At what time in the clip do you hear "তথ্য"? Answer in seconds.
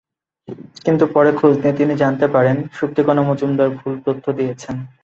4.05-4.25